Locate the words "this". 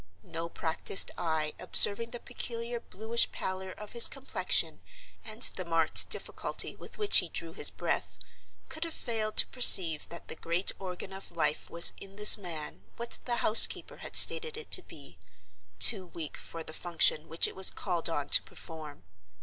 12.15-12.35